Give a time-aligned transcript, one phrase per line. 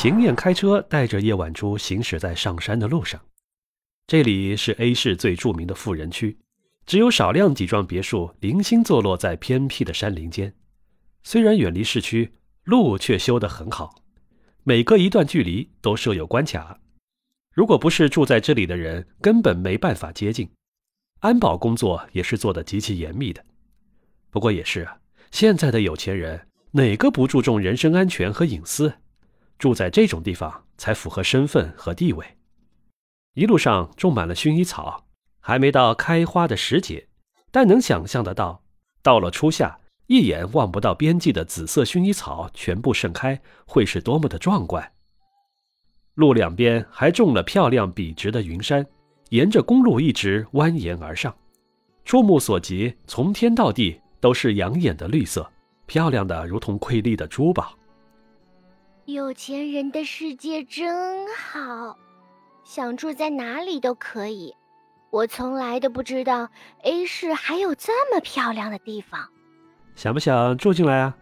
[0.00, 3.20] 秦燕开车带着叶晚珠行驶在上山的路上。
[4.06, 6.38] 这里是 A 市最著名的富人区，
[6.86, 10.54] 只有少量几幢别墅零星坐落在偏僻的山林间。
[11.24, 12.32] 虽然远离市区，
[12.62, 14.04] 路却修得很好，
[14.62, 16.78] 每隔一段距离都设有关卡。
[17.52, 20.48] 如果不是住在这里的人，根本没办法接近。
[21.22, 23.44] 安保工作也是做得极其严密的。
[24.30, 24.98] 不过也是啊，
[25.32, 28.94] 现在的有钱人哪个不注重人身安全和隐私？
[29.58, 32.24] 住在这种地方才符合身份和地位。
[33.34, 35.06] 一路上种满了薰衣草，
[35.40, 37.06] 还没到开花的时节，
[37.50, 38.62] 但能想象得到，
[39.02, 44.92] 到了初夏，一眼望不到边际的紫色薰衣草全部盛开，会是多么的壮观。
[46.14, 48.84] 路两边还种了漂亮笔直的云山，
[49.30, 51.32] 沿着公路一直蜿蜒而上，
[52.04, 55.48] 触目所及，从天到地都是养眼的绿色，
[55.86, 57.72] 漂亮的如同瑰丽的珠宝。
[59.08, 61.96] 有钱人的世界真好，
[62.62, 64.54] 想住在哪里都可以。
[65.08, 66.46] 我从来都不知道
[66.82, 69.26] A 市还有这么漂亮的地方。
[69.94, 71.16] 想不想住进来啊？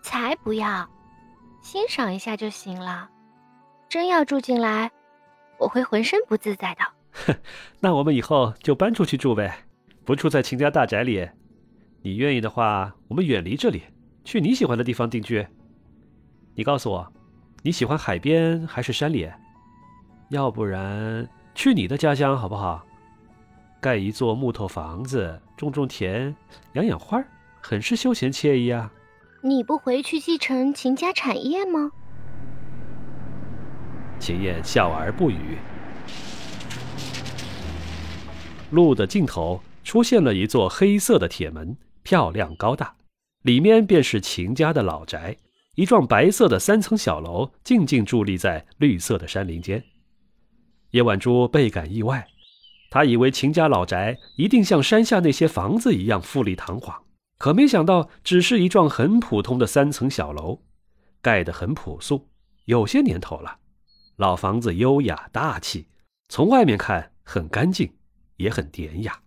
[0.00, 0.88] 才不要，
[1.60, 3.10] 欣赏一下就行了。
[3.86, 4.90] 真要住进来，
[5.58, 6.80] 我会浑身不自在的。
[7.26, 7.36] 哼，
[7.80, 9.58] 那我们以后就搬出去住呗，
[10.06, 11.28] 不住在秦家大宅里。
[12.00, 13.82] 你愿意的话，我们远离这里，
[14.24, 15.46] 去你喜欢的地方定居。
[16.54, 17.12] 你告诉我，
[17.66, 19.28] 你喜欢海边还是山里？
[20.28, 22.86] 要不然去你的家乡好不好？
[23.80, 26.32] 盖一座木头房子，种种田，
[26.74, 27.20] 养养花，
[27.60, 28.92] 很是休闲惬意啊。
[29.42, 31.90] 你不回去继承秦家产业吗？
[34.20, 35.58] 秦燕笑而不语。
[38.70, 42.94] 路的尽头出现了一座黑色的铁门，漂亮高大，
[43.42, 45.36] 里面便是秦家的老宅，
[45.76, 49.84] 一幢白色的三层小楼，静静伫立在绿色的山林间。
[50.92, 52.26] 叶晚珠倍感意外，
[52.88, 57.04] 她以为秦家老宅一定像山下那些房子一样富丽堂皇，
[57.36, 60.62] 可没想到只是一幢很普通的三层小楼，
[61.20, 62.30] 盖得很朴素，
[62.64, 63.58] 有些年头了。
[64.16, 65.88] 老房子优雅大气，
[66.30, 67.92] 从外面看很干净，
[68.36, 69.20] 也很典雅。